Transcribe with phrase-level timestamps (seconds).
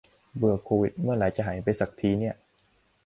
[0.37, 2.35] เบื่อโควิด เมื่อไหร่มันจะหายไปสักทีเนี่ย